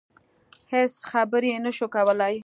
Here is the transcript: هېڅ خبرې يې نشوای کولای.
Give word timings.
هېڅ 0.73 0.93
خبرې 1.11 1.49
يې 1.53 1.57
نشوای 1.65 1.91
کولای. 1.95 2.35